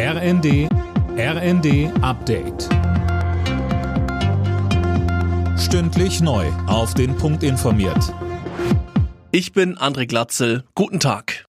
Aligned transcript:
RND 0.00 0.68
RND 1.16 1.90
Update. 2.02 2.68
Stündlich 5.58 6.20
neu. 6.20 6.46
Auf 6.68 6.94
den 6.94 7.16
Punkt 7.16 7.42
informiert. 7.42 8.14
Ich 9.32 9.52
bin 9.52 9.76
André 9.76 10.06
Glatzel. 10.06 10.62
Guten 10.76 11.00
Tag. 11.00 11.46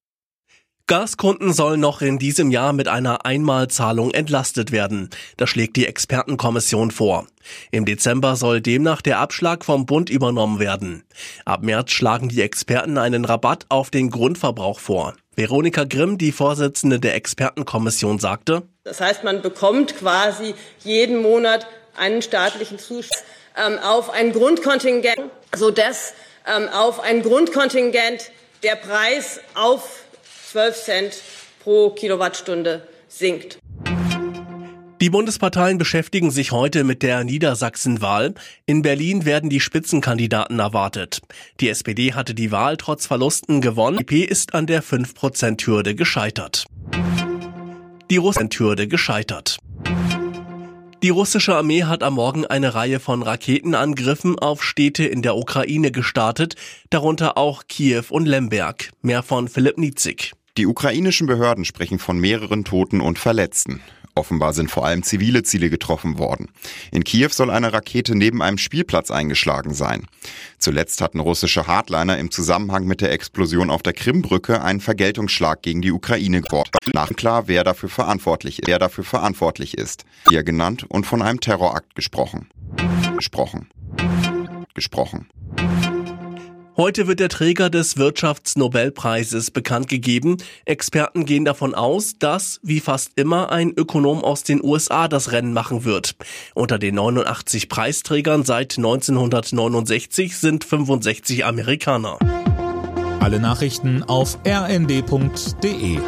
Gaskunden 0.87 1.53
sollen 1.53 1.79
noch 1.79 2.01
in 2.01 2.17
diesem 2.17 2.49
Jahr 2.49 2.73
mit 2.73 2.87
einer 2.87 3.23
Einmalzahlung 3.23 4.09
entlastet 4.09 4.71
werden. 4.71 5.11
Das 5.37 5.51
schlägt 5.51 5.75
die 5.75 5.85
Expertenkommission 5.85 6.89
vor. 6.89 7.27
Im 7.69 7.85
Dezember 7.85 8.35
soll 8.35 8.61
demnach 8.61 9.03
der 9.03 9.19
Abschlag 9.19 9.63
vom 9.63 9.85
Bund 9.85 10.09
übernommen 10.09 10.57
werden. 10.57 11.03
Ab 11.45 11.61
März 11.61 11.91
schlagen 11.91 12.29
die 12.29 12.41
Experten 12.41 12.97
einen 12.97 13.25
Rabatt 13.25 13.67
auf 13.69 13.91
den 13.91 14.09
Grundverbrauch 14.09 14.79
vor. 14.79 15.13
Veronika 15.39 15.85
Grimm, 15.85 16.17
die 16.17 16.33
Vorsitzende 16.33 16.99
der 16.99 17.15
Expertenkommission, 17.15 18.19
sagte, 18.19 18.63
Das 18.83 18.99
heißt, 18.99 19.23
man 19.23 19.41
bekommt 19.41 19.95
quasi 19.95 20.53
jeden 20.83 21.21
Monat 21.21 21.65
einen 21.95 22.21
staatlichen 22.21 22.77
Zuschuss 22.77 23.23
ähm, 23.55 23.79
auf 23.79 24.09
ein 24.09 24.33
Grundkontingent, 24.33 25.21
sodass 25.55 26.13
ähm, 26.45 26.67
auf 26.67 26.99
ein 26.99 27.23
Grundkontingent 27.23 28.31
der 28.63 28.75
Preis 28.75 29.39
auf 29.55 30.03
12 30.51 30.83
Cent 30.83 31.21
pro 31.63 31.91
Kilowattstunde 31.91 32.85
sinkt. 33.07 33.59
Die 35.01 35.09
Bundesparteien 35.09 35.77
beschäftigen 35.77 36.29
sich 36.29 36.51
heute 36.51 36.83
mit 36.83 37.03
der 37.03 37.23
Niedersachsenwahl. 37.23 38.33
In 38.65 38.81
Berlin 38.81 39.23
werden 39.23 39.49
die 39.49 39.61
Spitzenkandidaten 39.61 40.59
erwartet. 40.59 41.21
Die 41.61 41.69
SPD 41.69 42.13
hatte 42.13 42.33
die 42.33 42.51
Wahl 42.51 42.75
trotz 42.75 43.05
Verlusten 43.05 43.61
gewonnen. 43.61 44.05
Die 44.05 44.23
EP 44.23 44.29
ist 44.29 44.53
an 44.53 44.67
der 44.67 44.83
5%-Hürde 44.83 45.95
gescheitert. 45.95 46.65
Die 48.11 48.17
Russen-Hürde 48.17 48.89
gescheitert. 48.89 49.59
Die 51.01 51.09
russische 51.09 51.55
Armee 51.55 51.83
hat 51.83 52.03
am 52.03 52.15
Morgen 52.15 52.45
eine 52.45 52.75
Reihe 52.75 52.99
von 52.99 53.23
Raketenangriffen 53.23 54.37
auf 54.37 54.61
Städte 54.65 55.05
in 55.05 55.21
der 55.21 55.37
Ukraine 55.37 55.91
gestartet, 55.91 56.55
darunter 56.89 57.37
auch 57.37 57.63
Kiew 57.69 58.03
und 58.09 58.25
Lemberg. 58.25 58.91
Mehr 59.01 59.23
von 59.23 59.47
Philipp 59.47 59.77
Nietzig. 59.77 60.33
Die 60.57 60.65
ukrainischen 60.65 61.25
Behörden 61.25 61.63
sprechen 61.63 61.99
von 61.99 62.19
mehreren 62.19 62.65
Toten 62.65 62.99
und 62.99 63.17
Verletzten. 63.17 63.79
Offenbar 64.19 64.51
sind 64.51 64.69
vor 64.69 64.85
allem 64.85 65.01
zivile 65.01 65.43
Ziele 65.43 65.69
getroffen 65.69 66.19
worden. 66.19 66.49
In 66.91 67.05
Kiew 67.05 67.29
soll 67.29 67.49
eine 67.49 67.71
Rakete 67.71 68.15
neben 68.15 68.41
einem 68.41 68.57
Spielplatz 68.57 69.11
eingeschlagen 69.11 69.73
sein. 69.73 70.07
Zuletzt 70.57 70.99
hatten 70.99 71.21
russische 71.21 71.67
Hardliner 71.67 72.17
im 72.17 72.29
Zusammenhang 72.29 72.83
mit 72.83 72.99
der 72.99 73.13
Explosion 73.13 73.69
auf 73.69 73.81
der 73.81 73.93
Krimbrücke 73.93 74.61
einen 74.61 74.81
Vergeltungsschlag 74.81 75.61
gegen 75.61 75.81
die 75.81 75.93
Ukraine 75.93 76.41
geworfen. 76.41 76.71
Nach 76.93 77.07
klar, 77.15 77.47
wer 77.47 77.63
dafür 77.63 77.87
verantwortlich, 77.87 78.59
wer 78.65 78.77
dafür 78.77 79.05
verantwortlich 79.05 79.77
ist. 79.77 80.03
Hier 80.27 80.43
genannt 80.43 80.85
und 80.89 81.05
von 81.05 81.21
einem 81.21 81.39
Terrorakt 81.39 81.95
gesprochen. 81.95 82.49
Gesprochen. 83.15 83.69
Gesprochen. 84.73 85.29
Heute 86.79 87.07
wird 87.07 87.19
der 87.19 87.27
Träger 87.27 87.69
des 87.69 87.97
Wirtschaftsnobelpreises 87.97 89.51
bekannt 89.51 89.89
gegeben. 89.89 90.37
Experten 90.63 91.25
gehen 91.25 91.43
davon 91.43 91.75
aus, 91.75 92.17
dass, 92.19 92.61
wie 92.63 92.79
fast 92.79 93.11
immer, 93.17 93.51
ein 93.51 93.73
Ökonom 93.75 94.23
aus 94.23 94.43
den 94.43 94.63
USA 94.63 95.09
das 95.09 95.33
Rennen 95.33 95.51
machen 95.51 95.83
wird. 95.83 96.15
Unter 96.55 96.79
den 96.79 96.95
89 96.95 97.67
Preisträgern 97.67 98.45
seit 98.45 98.77
1969 98.77 100.37
sind 100.37 100.63
65 100.63 101.43
Amerikaner. 101.43 102.17
Alle 103.19 103.41
Nachrichten 103.41 104.03
auf 104.03 104.39
rnd.de 104.47 105.99